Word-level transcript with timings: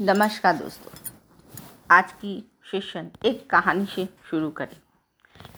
नमस्कार 0.00 0.56
दोस्तों। 0.56 0.90
आज 1.90 2.12
की 2.12 2.32
सेशन 2.70 3.10
एक 3.24 3.48
कहानी 3.50 3.86
से 3.86 4.06
शुरू 4.30 4.50
करें। 4.50 4.76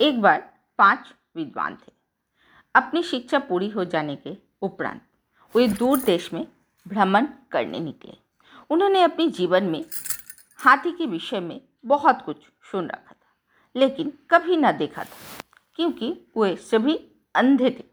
एक 0.00 0.20
बार 0.22 0.38
पाँच 0.78 1.12
विद्वान 1.36 1.76
थे। 1.76 1.92
अपनी 2.74 3.02
शिक्षा 3.02 3.38
पूरी 3.38 3.70
हो 3.70 3.84
जाने 3.84 4.16
के 4.16 4.36
उपरांत 4.62 5.00
वे 5.54 5.66
दूर 5.68 5.98
देश 5.98 6.32
में 6.32 6.46
भ्रमण 6.86 7.26
करने 7.52 7.80
निकले। 7.80 8.16
उन्होंने 8.70 9.02
अपने 9.02 9.28
जीवन 9.30 9.64
में 9.64 9.84
हाथी 10.58 10.92
के 10.92 11.06
विषय 11.06 11.40
में 11.40 11.60
बहुत 11.86 12.22
कुछ 12.22 12.46
सुन 12.72 12.88
रखा 12.88 13.12
था, 13.12 13.34
लेकिन 13.76 14.12
कभी 14.30 14.56
न 14.56 14.72
देखा 14.72 15.04
था, 15.04 15.42
क्योंकि 15.76 16.16
वे 16.38 16.56
सभी 16.62 17.00
अंधे 17.34 17.70
थे। 17.70 17.84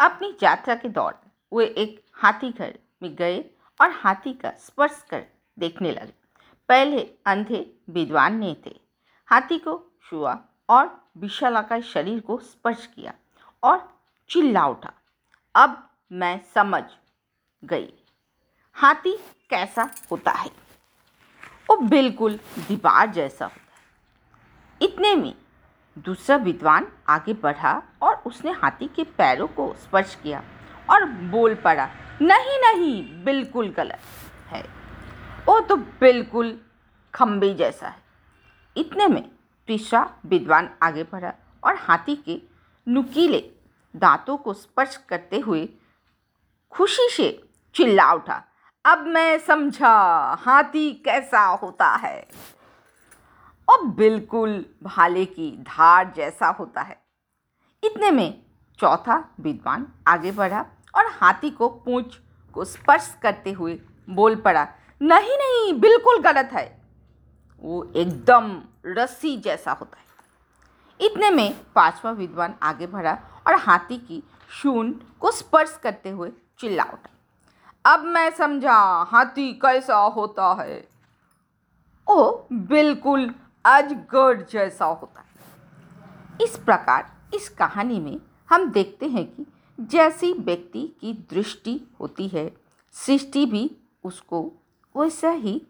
अपनी 0.00 0.36
यात्रा 0.42 0.74
के 0.74 0.88
दौरान 0.90 1.30
वे 1.52 1.66
एक 1.66 2.02
हाथी 2.14 2.52
घर 2.52 2.78
में 3.02 3.14
गए 3.14 3.44
और 3.80 3.90
हाथी 3.94 4.32
का 4.32 4.50
स्पर्श 4.58 5.04
कर 5.10 5.26
देखने 5.58 5.92
लगे। 5.92 6.12
पहले 6.68 7.00
अंधे 7.26 7.66
विद्वान 7.90 8.38
ने 8.38 8.56
थे। 8.66 8.74
हाथी 9.28 9.58
को 9.58 9.80
छुआ 10.04 10.38
और 10.68 10.90
विशालाकाय 11.16 11.82
शरीर 11.82 12.20
को 12.20 12.38
स्पर्श 12.38 12.86
किया 12.86 13.14
और 13.62 13.88
चिल्ला 14.30 14.66
उठा। 14.66 14.92
अब 15.54 15.82
मैं 16.12 16.40
समझ 16.54 16.82
गई, 17.62 17.92
हाथी 18.76 19.16
कैसा 19.50 19.90
होता 20.10 20.30
है। 20.30 20.50
वो 21.70 21.76
बिल्कुल 21.78 22.38
दीवार 22.58 23.10
जैसा 23.10 23.44
होता 23.44 23.74
है। 23.74 24.88
इतने 24.88 25.14
में 25.14 25.34
दूसरा 25.96 26.36
विद्वान 26.36 26.86
आगे 27.08 27.32
बढ़ा 27.34 27.82
और 28.02 28.22
उसने 28.26 28.50
हाथी 28.52 28.88
के 28.88 29.04
पैरों 29.18 29.46
को 29.48 29.72
स्पर्श 29.74 30.14
किया 30.14 30.42
और 30.90 31.04
बोल 31.04 31.54
पड़ा, 31.54 31.88
नहीं 32.22 32.58
नहीं, 32.58 33.24
बिल्कुल 33.24 33.68
गलत 33.68 34.00
है। 34.46 34.64
वो 35.46 35.58
तो 35.60 35.76
बिल्कुल 35.76 36.58
खम्बे 37.14 37.52
जैसा 37.54 37.88
है। 37.88 38.02
इतने 38.76 39.06
में 39.06 39.28
तीसरा 39.68 40.08
विद्वान 40.26 40.68
आगे 40.82 41.02
बढ़ा 41.02 41.32
और 41.62 41.76
हाथी 41.78 42.14
के 42.18 42.40
नुकीले 42.86 43.38
दांतों 43.94 44.36
को 44.36 44.54
स्पर्श 44.54 44.96
करते 45.08 45.38
हुए 45.40 45.68
खुशी 46.72 47.08
से 47.10 47.28
चिल्ला 47.74 48.12
उठा, 48.12 48.42
अब 48.84 49.06
मैं 49.06 49.38
समझा, 49.38 49.88
हाथी 50.38 50.90
कैसा 51.04 51.44
होता 51.52 51.88
है? 51.96 52.28
और 53.68 53.84
बिल्कुल 53.86 54.64
भाले 54.82 55.24
की 55.24 55.50
धार 55.58 56.12
जैसा 56.16 56.48
होता 56.50 56.82
है। 56.82 57.00
इतने 57.82 58.10
में 58.10 58.42
चौथा 58.78 59.16
विद्वान 59.40 59.86
आगे 60.08 60.32
बढ़ा 60.32 60.64
और 60.94 61.06
हाथी 61.12 61.50
को 61.50 61.68
पूंछ 61.68 62.18
को 62.54 62.64
स्पर्श 62.64 63.16
करते 63.22 63.52
हुए 63.52 63.78
बोल 64.08 64.36
पड़ा 64.36 64.66
नहीं 65.02 65.36
नहीं, 65.36 65.80
बिल्कुल 65.80 66.22
गलत 66.22 66.50
है। 66.52 66.82
वो 67.62 67.92
एकदम 67.96 68.62
रस्सी 68.86 69.36
जैसा 69.36 69.72
होता 69.72 69.98
है। 69.98 70.06
इतने 71.00 71.30
में 71.30 71.60
पांचवा 71.74 72.10
विद्वान 72.10 72.54
आगे 72.62 72.86
बढ़ा 72.86 73.18
और 73.46 73.54
हाथी 73.54 73.98
की 73.98 74.22
शून 74.50 74.92
को 75.20 75.30
स्पर्श 75.30 75.80
करते 75.82 76.10
हुए 76.10 76.32
चिल्ला 76.58 76.84
उठा। 76.84 77.10
अब 77.92 78.00
मैं 78.00 78.30
समझा, 78.30 79.02
हाथी 79.02 79.52
कैसा 79.52 79.96
होता 79.96 80.52
है। 80.62 80.88
ओ, 82.08 82.42
बिल्कुल 82.52 83.34
अजगर 83.64 84.46
जैसा 84.50 84.84
होता 84.84 85.20
है। 85.20 85.26
इस 86.44 86.56
प्रकार, 86.56 87.16
इस 87.34 87.48
कहानी 87.48 88.00
में 88.00 88.20
हम 88.50 88.70
देखते 88.70 89.06
हैं 89.06 89.24
कि 89.24 89.46
जैसी 89.80 90.32
व्यक्ति 90.32 90.96
की 91.00 91.26
दृष्टि 91.30 91.80
होती 92.00 92.28
है, 92.28 92.56
सृष्टि 92.92 93.46
भी 93.46 93.76
उसको 94.04 94.52
वैसा 94.96 95.30
ही 95.30 95.60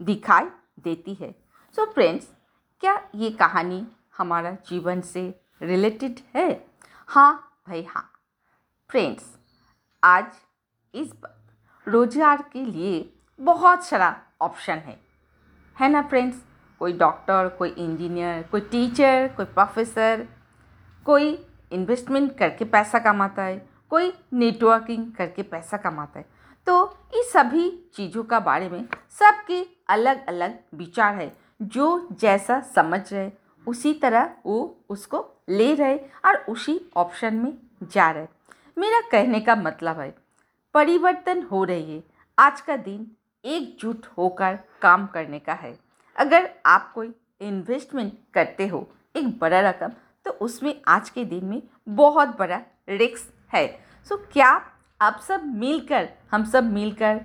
दिखाई 0.00 0.44
देती 0.84 1.14
है। 1.14 1.30
सो 1.74 1.82
so 1.82 1.92
फ्रेंड्स 1.94 2.28
क्या 2.82 3.00
ये 3.14 3.30
कहानी 3.30 3.86
हमारा 4.18 4.50
जीवन 4.68 5.00
से 5.00 5.22
रिलेटेड 5.60 6.20
है? 6.36 6.48
हाँ 7.08 7.62
भाई 7.68 7.82
हाँ। 7.84 8.10
फ्रेंड्स 8.90 9.24
आज 10.02 10.24
इस 10.94 11.12
रोज़गार 11.86 12.42
के 12.52 12.64
लिए 12.64 13.12
बहुत 13.38 13.84
सारा 13.84 14.16
ऑप्शन 14.42 14.78
है। 14.78 14.98
है 15.76 15.88
ना 15.88 16.02
फ्रेंड्स 16.02 16.42
कोई 16.80 16.92
डॉक्टर 16.92 17.48
कोई 17.58 17.68
इंजीनियर 17.68 18.42
कोई 18.42 18.60
टीचर 18.62 19.30
कोई 19.36 19.46
प्रोफेसर 19.46 20.26
कोई 21.06 21.32
इन्वेस्टमेंट 21.72 22.36
करके 22.38 22.64
पैसा 22.64 22.98
कमाता 22.98 23.42
है, 23.42 23.56
कोई 23.90 24.12
नेटवर्किंग 24.32 25.12
करके 25.12 25.42
पैसा 25.44 25.76
कमाता 25.76 26.18
है। 26.18 26.26
तो 26.70 26.82
इस 27.14 27.32
सभी 27.32 27.68
चीज़ों 27.94 28.22
का 28.24 28.38
बारे 28.40 28.68
में 28.68 28.84
सबके 29.10 29.62
अलग 29.88 30.26
अलग 30.26 30.58
विचार 30.74 31.14
है। 31.14 31.32
जो 31.62 32.08
जैसा 32.12 32.60
समझ 32.74 33.00
रहे, 33.12 33.30
उसी 33.66 33.92
तरह 33.94 34.34
वो 34.46 34.58
उसको 34.88 35.24
ले 35.48 35.74
रहे 35.74 35.96
और 36.24 36.36
उसी 36.48 36.78
ऑप्शन 36.96 37.34
में 37.34 37.52
जा 37.82 38.10
रहे। 38.10 38.26
मेरा 38.76 39.00
कहने 39.10 39.40
का 39.40 39.56
मतलब 39.56 40.00
है, 40.00 40.14
परिवर्तन 40.74 41.42
हो 41.42 41.64
रही 41.64 41.96
है। 41.96 42.02
आज 42.38 42.60
का 42.60 42.76
दिन 42.78 43.10
एकजुट 43.44 44.06
होकर 44.18 44.58
काम 44.82 45.06
करने 45.06 45.38
का 45.38 45.54
है। 45.54 45.78
अगर 46.16 46.50
आप 46.66 46.92
कोई 46.94 47.14
इन्वेस्टमेंट 47.40 48.12
करते 48.34 48.66
हो, 48.66 48.88
एक 49.16 49.38
बड़ा 49.38 49.68
रकम 49.70 49.92
तो 50.26 50.30
उसमें 50.30 50.74
आज 50.88 51.10
के 51.10 51.24
दिन 51.24 51.44
में 51.44 51.62
बहुत 51.88 52.38
बड़ा 52.38 52.60
रिस्क 52.88 53.32
है। 53.54 53.66
सो 54.06 54.16
क्या 54.32 54.60
आप 55.00 55.20
सब 55.20 55.44
मिलकर, 55.56 56.08
हम 56.30 56.44
सब 56.44 56.64
मिलकर 56.64 57.20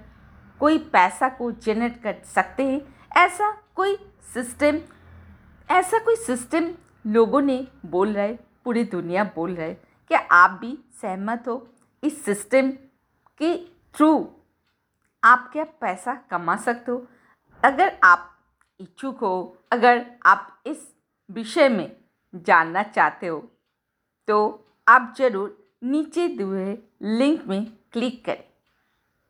कोई 0.62 0.78
पैसा 0.94 1.30
को 1.30 1.52
जनरेट 1.54 2.02
कर 2.04 2.22
सकते 2.26 2.64
हैं। 2.64 2.82
ऐसा 3.18 3.52
कोई 3.76 3.96
सिस्टम 4.34 4.80
ऐसा 5.70 5.98
कोई 6.00 6.16
सिस्टम 6.16 6.70
लोगों 7.06 7.42
ने 7.42 7.58
बोल 7.86 8.14
रहे 8.14 8.34
पूरी 8.66 8.84
दुनिया 8.86 9.24
बोल 9.36 9.56
रहे 9.56 9.74
क्या 9.74 10.20
आप 10.32 10.58
भी 10.62 10.78
सहमत 11.02 11.48
हो 11.48 11.56
इस 12.04 12.24
सिस्टम 12.26 12.70
के 13.42 13.56
थ्रू 13.96 14.10
आप 15.24 15.50
क्या 15.54 15.64
पैसा 15.82 16.14
कमा 16.32 16.56
सकते 16.58 16.92
हो। 16.92 17.06
अगर 17.64 17.92
आप 18.04 18.32
इच्छुक 18.80 19.20
हो, 19.20 19.58
अगर 19.72 20.06
आप 20.26 20.64
इस 20.66 20.88
विषय 21.30 21.70
में 21.70 21.96
जानना 22.34 22.84
चाहते 22.86 23.28
हो 23.28 23.40
तो 24.28 24.38
आप 24.88 25.14
ज़रूर 25.18 25.58
नीचे 25.84 26.28
दिए 26.38 26.74
लिंक 27.06 27.48
में 27.48 27.66
क्लिक 27.92 28.26
करें। 28.26 28.44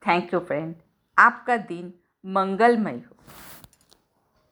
Thank 0.08 0.34
you 0.34 0.40
friend. 0.40 0.75
आपका 1.19 1.58
दिन 1.58 1.94
मंगलमय 2.25 2.94
हो। 2.94 3.16